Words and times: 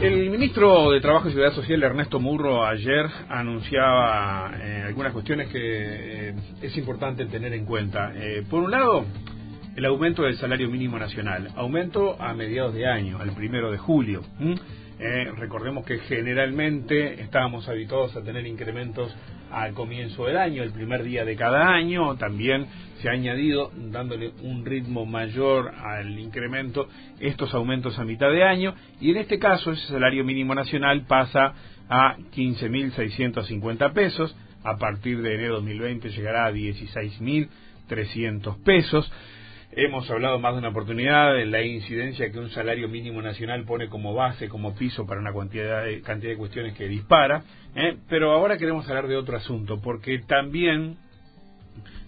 El 0.00 0.30
ministro 0.30 0.92
de 0.92 1.00
Trabajo 1.02 1.28
y 1.28 1.32
Seguridad 1.32 1.54
Social, 1.54 1.82
Ernesto 1.82 2.18
Murro, 2.18 2.64
ayer 2.64 3.04
anunciaba 3.28 4.50
eh, 4.58 4.84
algunas 4.86 5.12
cuestiones 5.12 5.48
que 5.48 5.58
eh, 5.60 6.34
es 6.62 6.74
importante 6.78 7.26
tener 7.26 7.52
en 7.52 7.66
cuenta. 7.66 8.10
Eh, 8.14 8.42
por 8.48 8.62
un 8.62 8.70
lado, 8.70 9.04
el 9.76 9.84
aumento 9.84 10.22
del 10.22 10.38
salario 10.38 10.70
mínimo 10.70 10.98
nacional, 10.98 11.50
aumento 11.54 12.16
a 12.18 12.32
mediados 12.32 12.72
de 12.72 12.86
año, 12.86 13.18
al 13.20 13.32
primero 13.32 13.70
de 13.70 13.76
julio. 13.76 14.22
recordemos 15.36 15.84
que 15.84 15.98
generalmente 15.98 17.20
estábamos 17.20 17.68
habituados 17.68 18.16
a 18.16 18.22
tener 18.22 18.46
incrementos 18.46 19.14
al 19.50 19.74
comienzo 19.74 20.26
del 20.26 20.36
año, 20.36 20.62
el 20.62 20.72
primer 20.72 21.02
día 21.02 21.24
de 21.24 21.36
cada 21.36 21.68
año, 21.68 22.16
también 22.16 22.66
se 23.00 23.08
ha 23.08 23.12
añadido, 23.12 23.70
dándole 23.76 24.32
un 24.42 24.64
ritmo 24.64 25.06
mayor 25.06 25.72
al 25.74 26.18
incremento, 26.18 26.88
estos 27.18 27.54
aumentos 27.54 27.98
a 27.98 28.04
mitad 28.04 28.30
de 28.30 28.44
año, 28.44 28.74
y 29.00 29.10
en 29.10 29.16
este 29.16 29.38
caso 29.38 29.72
ese 29.72 29.86
salario 29.88 30.24
mínimo 30.24 30.54
nacional 30.54 31.06
pasa 31.06 31.54
a 31.88 32.16
15.650 32.34 33.92
pesos, 33.92 34.36
a 34.62 34.76
partir 34.76 35.22
de 35.22 35.34
enero 35.34 35.54
de 35.54 35.60
2020 35.60 36.10
llegará 36.10 36.46
a 36.46 36.52
16.300 36.52 38.62
pesos. 38.62 39.10
Hemos 39.72 40.10
hablado 40.10 40.40
más 40.40 40.54
de 40.54 40.58
una 40.58 40.70
oportunidad 40.70 41.32
de 41.32 41.46
la 41.46 41.62
incidencia 41.62 42.32
que 42.32 42.40
un 42.40 42.50
salario 42.50 42.88
mínimo 42.88 43.22
nacional 43.22 43.64
pone 43.64 43.88
como 43.88 44.12
base, 44.14 44.48
como 44.48 44.74
piso 44.74 45.06
para 45.06 45.20
una 45.20 45.32
cantidad 45.32 45.84
de, 45.84 46.00
cantidad 46.02 46.32
de 46.32 46.38
cuestiones 46.38 46.74
que 46.74 46.88
dispara. 46.88 47.44
¿eh? 47.76 47.96
Pero 48.08 48.32
ahora 48.32 48.58
queremos 48.58 48.88
hablar 48.88 49.06
de 49.06 49.16
otro 49.16 49.36
asunto, 49.36 49.80
porque 49.80 50.18
también 50.26 50.96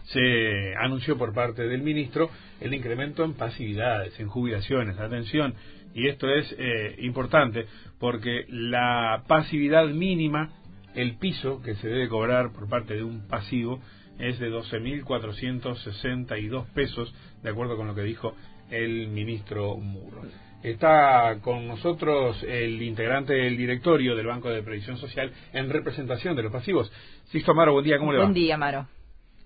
se 0.07 0.75
anunció 0.77 1.17
por 1.17 1.33
parte 1.33 1.63
del 1.63 1.83
ministro 1.83 2.31
el 2.61 2.75
incremento 2.75 3.23
en 3.23 3.35
pasividades, 3.35 4.19
en 4.19 4.27
jubilaciones. 4.27 4.99
Atención, 4.99 5.55
y 5.95 6.09
esto 6.09 6.29
es 6.29 6.53
eh, 6.59 6.97
importante 6.99 7.67
porque 8.01 8.45
la 8.49 9.23
pasividad 9.29 9.87
mínima, 9.87 10.51
el 10.97 11.17
piso 11.17 11.63
que 11.63 11.77
se 11.77 11.87
debe 11.87 12.09
cobrar 12.09 12.51
por 12.53 12.69
parte 12.69 12.95
de 12.95 13.05
un 13.05 13.29
pasivo, 13.29 13.81
es 14.19 14.39
de 14.39 14.51
12.462 14.51 16.67
pesos, 16.75 17.15
de 17.43 17.51
acuerdo 17.51 17.77
con 17.77 17.87
lo 17.87 17.95
que 17.95 18.03
dijo 18.03 18.35
el 18.71 19.09
ministro 19.09 19.77
Muro. 19.77 20.23
Está 20.63 21.41
con 21.41 21.67
nosotros 21.67 22.41
el 22.45 22.81
integrante 22.83 23.35
del 23.35 23.57
directorio 23.57 24.15
del 24.15 24.29
Banco 24.29 24.49
de 24.49 24.63
Previsión 24.63 24.97
Social 24.97 25.33
en 25.53 25.69
representación 25.69 26.37
de 26.37 26.45
los 26.45 26.53
pasivos. 26.53 26.93
Sisto 27.25 27.51
Amaro, 27.51 27.73
buen 27.73 27.85
día, 27.85 27.99
¿cómo 27.99 28.13
le 28.13 28.19
va? 28.19 28.25
Buen 28.25 28.35
día, 28.35 28.55
Amaro. 28.55 28.87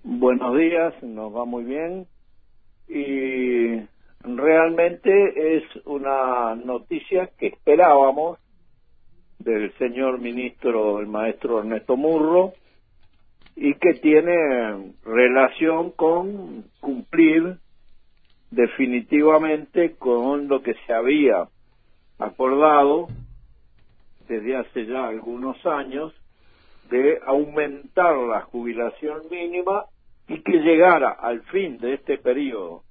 Buenos 0.03 0.55
días, 0.57 0.93
nos 1.01 1.35
va 1.35 1.45
muy 1.45 1.63
bien. 1.63 2.05
Y 2.87 3.81
realmente 4.23 5.57
es 5.57 5.63
una 5.85 6.53
noticia 6.55 7.31
que 7.39 7.47
esperábamos 7.47 8.37
del 9.39 9.73
señor 9.77 10.19
ministro, 10.19 10.99
el 10.99 11.07
maestro 11.07 11.59
Ernesto 11.59 11.97
Murro, 11.97 12.53
y 13.59 13.73
que 13.73 13.95
tiene 13.95 14.93
relación 15.03 15.89
con 15.91 16.65
cumplir 16.79 17.57
definitivamente 18.51 19.95
con 19.95 20.47
lo 20.47 20.61
que 20.61 20.75
se 20.85 20.93
había 20.93 21.47
acordado 22.19 23.07
desde 24.27 24.57
hace 24.57 24.85
ya 24.85 25.07
algunos 25.07 25.65
años 25.65 26.13
de 26.91 27.19
aumentar 27.25 28.15
la 28.15 28.41
jubilación 28.41 29.23
mínima 29.31 29.85
y 30.27 30.39
que 30.41 30.59
llegara 30.59 31.09
al 31.09 31.41
fin 31.43 31.79
de 31.79 31.95
este 31.95 32.19
periodo 32.19 32.83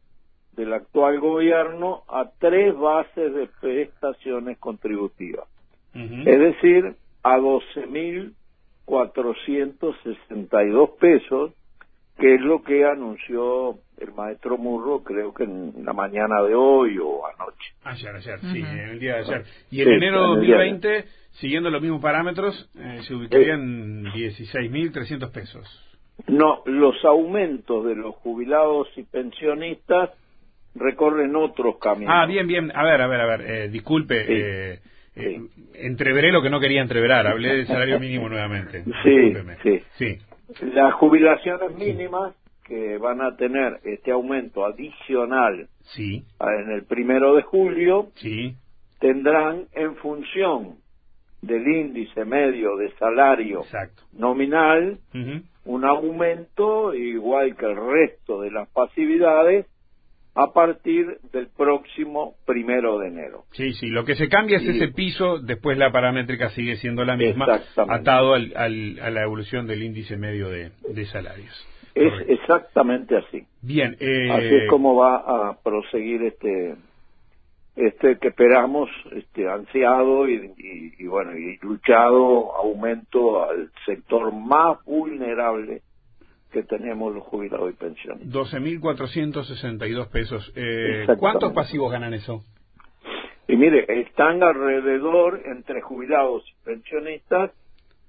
del 0.57 0.73
actual 0.73 1.21
gobierno 1.21 2.03
a 2.09 2.29
tres 2.39 2.77
bases 2.77 3.35
de 3.35 3.49
prestaciones 3.61 4.59
contributivas, 4.59 5.47
es 5.95 6.39
decir, 6.39 6.97
a 7.23 7.37
12.462 8.87 10.97
pesos, 10.99 11.53
que 12.19 12.35
es 12.35 12.41
lo 12.41 12.63
que 12.63 12.85
anunció 12.85 13.79
el 13.99 14.13
maestro 14.13 14.59
Murro, 14.59 15.03
creo 15.03 15.35
que 15.35 15.45
en 15.45 15.85
la 15.85 15.93
mañana 15.93 16.43
de 16.43 16.55
hoy 16.55 16.99
o 16.99 17.27
anoche. 17.27 17.73
Ayer, 17.85 18.15
ayer, 18.15 18.39
sí, 18.41 18.59
en 18.59 18.67
el 18.67 18.99
día 18.99 19.15
de 19.15 19.21
ayer. 19.21 19.45
Y 19.71 19.83
en 19.83 19.93
enero 19.93 20.23
de 20.23 20.29
2020, 20.37 21.05
siguiendo 21.33 21.71
los 21.71 21.83
mismos 21.83 22.03
parámetros, 22.03 22.71
eh, 22.79 23.01
se 23.03 23.15
ubicarían 23.15 24.07
eh, 24.09 24.31
16.300 24.31 25.33
pesos. 25.33 25.83
No, 26.29 26.63
los 26.67 27.03
aumentos 27.05 27.85
de 27.85 27.95
los 27.95 28.15
jubilados 28.17 28.89
y 28.97 29.03
pensionistas 29.03 30.11
recorren 30.75 31.37
otros 31.37 31.79
caminos. 31.79 32.13
Ah, 32.15 32.27
bien, 32.27 32.47
bien. 32.47 32.71
A 32.75 32.85
ver, 32.85 33.01
a 33.01 33.07
ver, 33.07 33.21
a 33.21 33.27
ver. 33.27 33.51
Eh, 33.51 33.69
disculpe. 33.69 34.81
Eh, 35.17 35.41
entreveré 35.75 36.31
lo 36.31 36.43
que 36.43 36.51
no 36.51 36.61
quería 36.61 36.83
entreverar. 36.83 37.27
Hablé 37.27 37.57
del 37.57 37.67
salario 37.67 37.99
mínimo 37.99 38.29
nuevamente. 38.29 38.85
Sí, 39.03 39.35
sí. 39.63 39.83
sí. 39.97 40.67
Las 40.75 40.95
jubilaciones 40.95 41.75
mínimas 41.75 42.35
que 42.67 42.99
van 42.99 43.21
a 43.21 43.37
tener 43.37 43.81
este 43.85 44.11
aumento 44.11 44.65
adicional 44.65 45.69
sí. 45.83 46.25
en 46.41 46.71
el 46.71 46.85
primero 46.85 47.35
de 47.35 47.43
julio 47.43 48.09
sí. 48.17 48.55
tendrán 48.99 49.67
en 49.73 49.97
función 49.97 50.77
del 51.43 51.67
índice 51.67 52.25
medio 52.25 52.77
de 52.77 52.91
salario 52.97 53.63
nominal 54.13 54.99
un 55.65 55.85
aumento 55.85 56.95
igual 56.95 57.57
que 57.57 57.67
el 57.67 57.77
resto 57.77 58.41
de 58.41 58.51
las 58.51 58.69
pasividades 58.71 59.67
a 60.37 60.53
partir 60.53 61.19
del 61.33 61.49
próximo 61.49 62.35
primero 62.45 62.99
de 62.99 63.09
enero. 63.09 63.45
Sí, 63.53 63.73
sí, 63.73 63.89
lo 63.89 64.05
que 64.05 64.15
se 64.17 64.29
cambia 64.29 64.59
es 64.59 64.69
ese 64.69 64.89
piso, 64.89 65.39
después 65.39 65.79
la 65.79 65.91
paramétrica 65.91 66.51
sigue 66.51 66.77
siendo 66.77 67.07
la 67.07 67.17
misma, 67.17 67.47
atado 67.89 68.35
al, 68.35 68.53
al, 68.55 68.99
a 69.01 69.11
la 69.11 69.23
evolución 69.23 69.67
del 69.67 69.83
índice 69.83 70.19
medio 70.19 70.51
de, 70.51 70.71
salarios. 71.07 71.67
Es 71.95 72.13
exactamente 72.29 73.17
así. 73.17 73.47
Bien. 73.63 73.97
Eh... 73.99 74.31
Así 74.31 74.55
es 74.55 74.69
como 74.69 74.97
va 74.97 75.17
a 75.49 75.59
proseguir 75.63 76.23
este 76.25 76.77
este 77.75 78.19
que 78.19 78.29
esperamos 78.29 78.89
este 79.13 79.49
ansiado 79.49 80.29
y, 80.29 81.07
bueno 81.07 81.37
y 81.37 81.59
luchado 81.59 82.55
aumento 82.57 83.49
al 83.49 83.71
sector 83.85 84.33
más 84.35 84.83
vulnerable 84.85 85.83
que 86.53 86.63
tenemos 86.63 87.15
los 87.15 87.25
jubilados 87.25 87.71
y 87.71 87.75
pensiones. 87.75 88.29
12.462 88.29 90.09
pesos. 90.09 90.53
Eh, 90.57 91.07
¿Cuántos 91.19 91.53
pasivos 91.53 91.91
ganan 91.93 92.15
eso? 92.15 92.45
Y 93.49 93.57
mire, 93.57 93.87
están 94.01 94.43
alrededor, 94.43 95.41
entre 95.45 95.81
jubilados 95.81 96.45
y 96.49 96.65
pensionistas, 96.65 97.53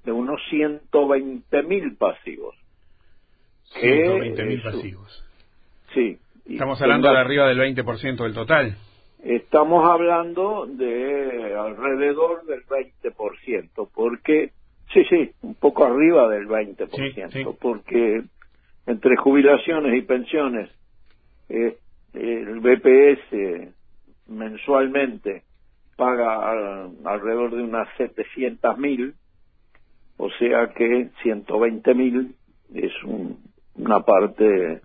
de 0.04 0.12
unos 0.12 0.42
120.000 0.52 1.98
pasivos. 1.98 2.56
120.000 3.76 4.64
pasivos. 4.64 5.24
Sí. 5.94 6.18
Estamos 6.48 6.82
hablando 6.82 7.12
de 7.12 7.18
arriba 7.18 7.48
del 7.48 7.60
20% 7.60 8.24
del 8.24 8.34
total. 8.34 8.78
Estamos 9.24 9.86
hablando 9.90 10.66
de 10.66 11.56
alrededor 11.56 12.46
del 12.46 12.64
20%, 12.66 13.90
porque, 13.94 14.52
sí, 14.94 15.04
sí, 15.10 15.32
un 15.42 15.56
poco 15.56 15.86
arriba 15.86 16.30
del 16.30 16.48
20%, 16.48 17.58
porque 17.60 18.24
entre 18.86 19.18
jubilaciones 19.18 19.96
y 19.96 20.02
pensiones, 20.02 20.70
eh, 21.50 21.78
el 22.14 22.60
BPS 22.60 23.74
mensualmente 24.28 25.44
paga 25.96 26.86
alrededor 27.06 27.56
de 27.56 27.64
unas 27.64 27.88
700 27.98 28.78
mil, 28.78 29.16
o 30.18 30.30
sea 30.32 30.68
que 30.74 31.10
120 31.24 31.94
mil 31.94 32.36
es 32.74 32.92
una 33.76 34.02
parte 34.02 34.82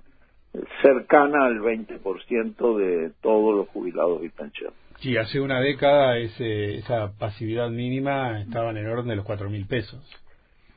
cercana 0.82 1.46
al 1.46 1.60
20% 1.60 2.76
de 2.76 3.12
todos 3.20 3.56
los 3.56 3.69
jubilados 3.69 4.22
y 4.24 4.28
pensiones. 4.28 4.81
Sí, 5.02 5.16
hace 5.16 5.40
una 5.40 5.60
década 5.60 6.16
ese, 6.16 6.76
esa 6.76 7.10
pasividad 7.18 7.68
mínima 7.70 8.40
estaba 8.40 8.70
en 8.70 8.76
el 8.76 8.87
orden 8.87 9.08
de 9.08 9.16
los 9.16 9.25
cuatro 9.25 9.50
mil 9.50 9.66
pesos. 9.66 10.00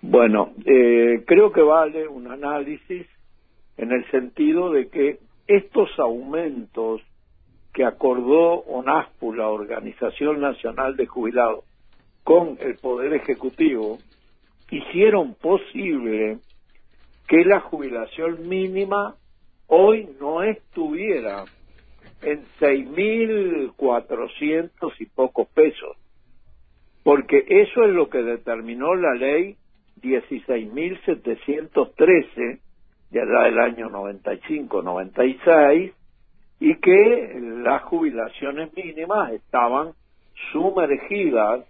Bueno, 0.01 0.51
eh, 0.65 1.23
creo 1.27 1.51
que 1.51 1.61
vale 1.61 2.07
un 2.07 2.31
análisis 2.31 3.05
en 3.77 3.91
el 3.91 4.03
sentido 4.09 4.71
de 4.71 4.89
que 4.89 5.19
estos 5.45 5.89
aumentos 5.99 7.01
que 7.71 7.85
acordó 7.85 8.61
ONASPU, 8.61 9.35
la 9.35 9.49
Organización 9.49 10.41
Nacional 10.41 10.95
de 10.95 11.05
Jubilados, 11.05 11.63
con 12.23 12.57
el 12.61 12.77
Poder 12.77 13.13
Ejecutivo, 13.13 13.99
hicieron 14.71 15.35
posible 15.35 16.39
que 17.27 17.45
la 17.45 17.59
jubilación 17.59 18.49
mínima 18.49 19.13
hoy 19.67 20.09
no 20.19 20.41
estuviera 20.41 21.45
en 22.25 22.43
seis 22.59 22.85
mil 22.89 23.71
cuatrocientos 23.75 24.99
y 24.99 25.05
pocos 25.05 25.47
pesos, 25.49 25.95
porque 27.03 27.45
eso 27.47 27.83
es 27.83 27.93
lo 27.93 28.09
que 28.09 28.23
determinó 28.23 28.95
la 28.95 29.13
ley 29.13 29.57
16.713 30.01 32.59
de 33.11 33.21
allá 33.21 33.43
del 33.43 33.59
año 33.59 33.87
95-96 33.89 35.93
y 36.59 36.75
que 36.75 37.39
las 37.63 37.83
jubilaciones 37.83 38.75
mínimas 38.75 39.31
estaban 39.33 39.91
sumergidas 40.51 41.63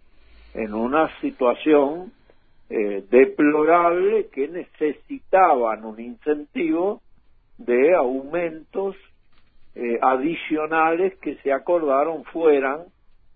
en 0.54 0.74
una 0.74 1.10
situación 1.19 2.13
eh, 2.69 3.04
deplorable 3.10 4.30
que 4.30 4.48
necesitaban 4.48 5.84
un 5.86 6.00
incentivo 6.00 7.02
de 7.57 7.94
aumentos 7.94 8.96
eh, 9.75 10.00
adicionales 10.01 11.16
que 11.19 11.36
se 11.38 11.51
acordaron 11.51 12.24
fueran 12.25 12.86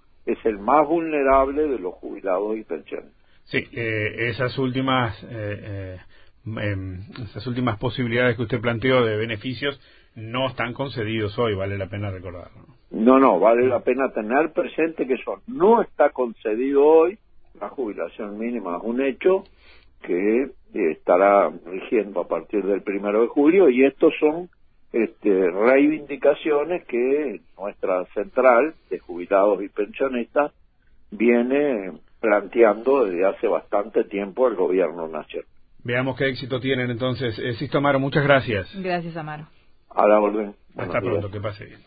más 0.62 0.86
vulnerable 0.86 1.66
de 1.68 1.78
los 1.78 1.94
jubilados 1.94 2.56
y 2.56 2.64
pensiones. 2.64 3.12
Sí, 3.44 3.58
eh, 3.72 4.28
esas 4.30 4.56
últimas 4.58 5.16
eh, 5.30 5.98
em, 6.46 7.00
esas 7.24 7.46
últimas 7.46 7.78
posibilidades 7.78 8.36
que 8.36 8.42
usted 8.42 8.60
planteó 8.60 9.04
de 9.04 9.16
beneficios 9.16 9.80
no 10.14 10.48
están 10.48 10.74
concedidos 10.74 11.38
hoy, 11.38 11.54
vale 11.54 11.78
la 11.78 11.88
pena 11.88 12.10
recordarlo. 12.10 12.66
No, 12.90 13.18
no, 13.18 13.40
vale 13.40 13.66
la 13.66 13.80
pena 13.80 14.10
tener 14.12 14.52
presente 14.52 15.06
que 15.06 15.14
eso 15.14 15.40
no 15.46 15.80
está 15.80 16.10
concedido 16.10 16.84
hoy, 16.84 17.18
la 17.58 17.68
jubilación 17.70 18.38
mínima 18.38 18.76
es 18.76 18.82
un 18.84 19.00
hecho, 19.00 19.44
que 20.02 20.50
estará 20.74 21.50
rigiendo 21.66 22.20
a 22.20 22.28
partir 22.28 22.64
del 22.64 22.82
primero 22.82 23.22
de 23.22 23.28
julio 23.28 23.68
y 23.70 23.84
estos 23.84 24.12
son 24.18 24.50
este, 24.92 25.50
reivindicaciones 25.50 26.84
que 26.86 27.40
nuestra 27.58 28.04
central 28.14 28.74
de 28.90 28.98
jubilados 28.98 29.62
y 29.62 29.68
pensionistas 29.68 30.52
viene 31.10 31.92
planteando 32.20 33.04
desde 33.04 33.26
hace 33.26 33.46
bastante 33.48 34.04
tiempo 34.04 34.48
el 34.48 34.54
gobierno 34.54 35.08
nacional. 35.08 35.48
Veamos 35.84 36.16
qué 36.16 36.28
éxito 36.28 36.60
tienen 36.60 36.90
entonces. 36.90 37.38
Eh, 37.38 37.54
Sisto 37.54 37.78
Amaro, 37.78 37.98
muchas 37.98 38.22
gracias. 38.22 38.70
Gracias, 38.80 39.16
Amaro. 39.16 39.48
A 39.90 40.06
la 40.06 40.20
orden. 40.20 40.54
Hasta 40.76 41.00
pronto, 41.00 41.30
que 41.30 41.40
pase 41.40 41.64
bien. 41.64 41.80